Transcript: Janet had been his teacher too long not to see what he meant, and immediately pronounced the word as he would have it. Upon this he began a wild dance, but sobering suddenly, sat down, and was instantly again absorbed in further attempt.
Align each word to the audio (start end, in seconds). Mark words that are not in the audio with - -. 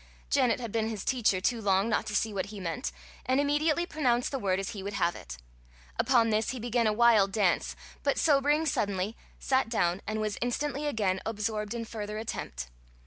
Janet 0.31 0.59
had 0.59 0.71
been 0.71 0.89
his 0.89 1.05
teacher 1.05 1.39
too 1.39 1.61
long 1.61 1.87
not 1.87 2.07
to 2.07 2.15
see 2.15 2.33
what 2.33 2.47
he 2.47 2.59
meant, 2.59 2.91
and 3.27 3.39
immediately 3.39 3.85
pronounced 3.85 4.31
the 4.31 4.39
word 4.39 4.59
as 4.59 4.71
he 4.71 4.81
would 4.81 4.93
have 4.95 5.15
it. 5.15 5.37
Upon 5.99 6.31
this 6.31 6.49
he 6.49 6.59
began 6.59 6.87
a 6.87 6.91
wild 6.91 7.31
dance, 7.31 7.75
but 8.01 8.17
sobering 8.17 8.65
suddenly, 8.65 9.15
sat 9.37 9.69
down, 9.69 10.01
and 10.07 10.19
was 10.19 10.39
instantly 10.41 10.87
again 10.87 11.21
absorbed 11.23 11.75
in 11.75 11.85
further 11.85 12.17
attempt. 12.17 12.71